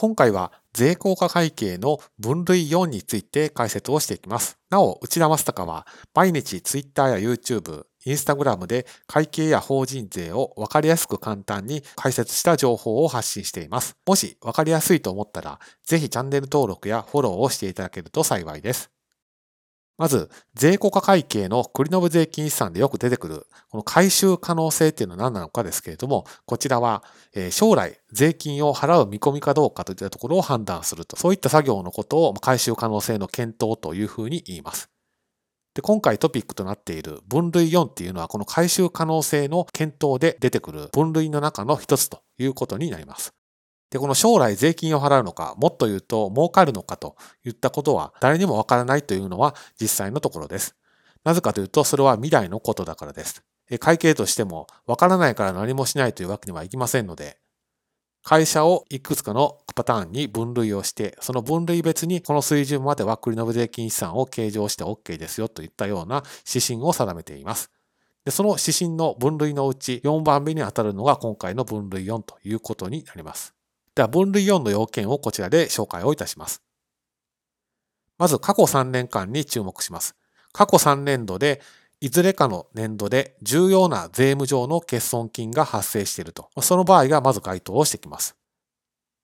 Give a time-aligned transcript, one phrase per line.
[0.00, 4.56] 今回は税効果会計の分類4について解説をしていきます。
[4.70, 13.94] なお、内田正孝は毎日 Twitter や YouTube、Instagram で会計や法人税を分かりやすく簡単に解説した情報を発信しています。
[14.06, 18.99] もし分かりやすいと思ったら、ぜひチャンネル登録やフォローをしていただけると幸いです。
[20.00, 27.04] まず、税効果会計の繰延税金資産でよく出てくる、この回収可能性っていうのは何なのかですけれども、こちらは、
[27.50, 34.88] 将来税金を払う見込みかどうかといったところを判断すると、そういった作業のことを回収可能性の検討というふうに言います。
[35.74, 43.34] で今回トピックとなっている分類4っていうのはこの回収可能性の検討で出てくる分類の中の一つということになります。
[43.90, 50.76] で、この将来税金を払うのか、もっと言うと儲かるのかといったことは誰にもわからないというのは実際のところです。
[51.24, 53.42] なぜかというと、それは未来のことだからです。
[53.78, 57.38] 会計としても、わからないから何もしないというわけにはいきませんので、
[58.22, 67.70] 会社をいくつかのパターンに分類をして、その分類別にこの水準までは繰延税金資産を計上して OK ですよといったような指針を定めています。
[68.24, 73.54] でその指針の分類のうち4番目に当たるのが今回の分類4ということになります。
[73.94, 76.62] では分類4の要件をこちらで紹介をいたします。
[78.18, 80.14] まず過去3年間に注目します。
[80.52, 81.60] 過去3年度で
[82.00, 86.48] いずれかの年度で重要な税務上の欠損金が発生していると。
[86.60, 88.36] その場合がまず該当をしてきます。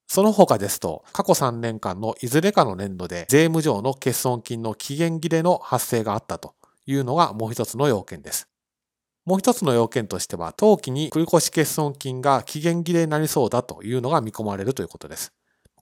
[0.09, 6.55] その他ですと、過去3年間のいずれかの年度で税務上の欠損金の期限切れの発生があったと
[6.87, 8.49] いうのがもう一つの要件です。
[9.27, 15.33] もう一つの要件としては、当期に繰越欠損金が期限切れになりそうだというのが見込まれるということです。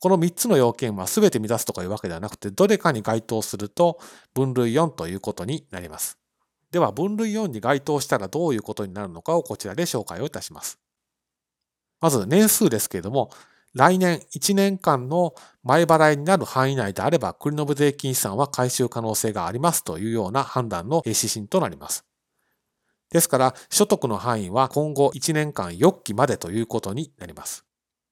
[0.00, 4.00] この3つの要件は全て満たすとかいうわけではなくて、どれかに該当すると
[4.32, 6.18] 分類4ということになります。
[6.70, 10.78] では、分類4に該当したらどういうことになるのかをこちらで紹介をいたします。
[12.00, 13.30] まず、年数ですけれども、
[13.74, 22.06] 来年1年間の前払いになる範囲内であれば、繰延税金資産は回収可能性がありますというような判断の指針となります。
[23.14, 27.64] ですから、所得の範囲は今後1年間4期までということになります。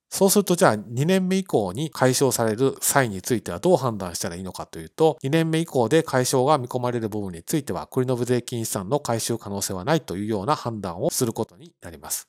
[0.09, 12.29] そうすると、じゃあ2年目以降に解消される際についてはどう判断したらいいのかというと、2年目以降で解消が見込まれる部分については、繰延税金資産の回収可能性はないというような判断をすることになります。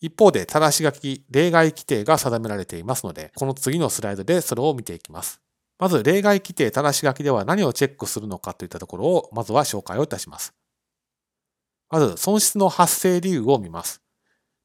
[0.00, 5.40] 一方で、正し書き、例外規定が定められていますので、この次のスライドでそれを見ていきます。
[5.78, 10.54] まず、例外規定、正し書きでは何をチェックするのかといったところを、まずは紹介をいたします。
[11.92, 14.00] まず、損失の発生理由を見ます。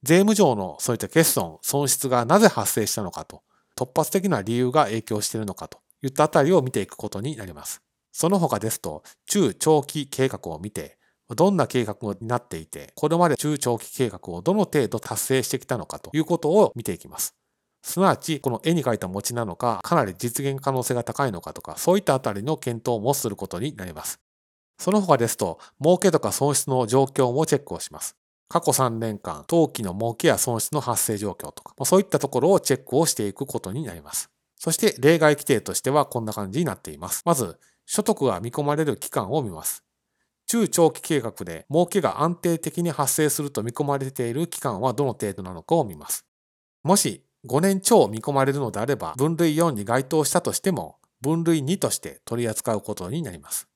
[0.02, 3.44] 税務上のそういった欠損、損失がなぜ発生したのかと、
[3.76, 7.82] 突発的な理由が影響しているのかといったあたりを見ていくことになります。
[8.14, 10.98] その他ですと、中長期計画を見て、
[11.36, 17.36] どんな計画になっていて、これまで中長期計画をどの程度達成してきたのかということを見ていきます。
[17.82, 24.22] すなわち、この絵に描いた餅なのか、かなり実現可能性が高いのかとか、そういったあたりの検討もすることになります。
[24.78, 28.16] その他ですと、儲けとか損失の状況もチェックをします。
[28.50, 34.30] 過去3年間、当期の儲けや損失の発生状況とか、そういったところをチェックをしていくことになります。
[34.56, 37.24] そして、例外規定としてはこんな感じになっています。
[37.26, 39.84] まず、所得が見込まれる期間を見ます。
[40.48, 46.26] 中長期計画で儲けが安定的に発生すると見込まれている期間はどの程度なのかを見ます。
[46.84, 53.68] もし5年超見込まれるのであれば分類4に該当したとしても分類2として取り扱うことになります。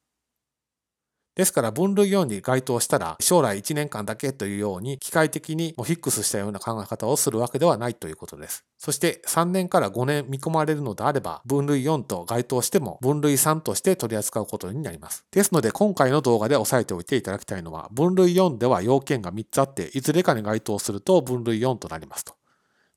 [1.36, 8.66] ですから分類4に該当したら将来1年間だけというように機械的にフィックスしたような考え方をするわけではないということです。
[8.78, 15.26] そして3年から5年見込まれるのであれば分類4と該当しても分類3として取り扱うことになります。
[15.32, 22.34] ですので今回の動画で押さえておいていただきたいのは分類4では要件が3つあっていずれかに該当すると分類4となりますと。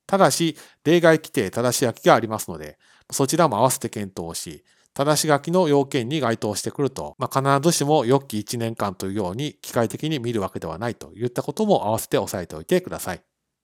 [0.07, 2.77] ただし例外規定正し書きがありますので
[3.11, 4.63] そちらも合わせて検討し
[4.95, 13.21] 正し書きの要件に該当してくると、まあ、必ずしも良き1年間というように機械的に見るわけではないといったことも合わせて押さえておいてください。